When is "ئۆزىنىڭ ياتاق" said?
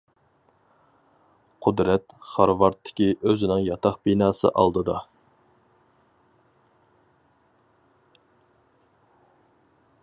3.11-4.01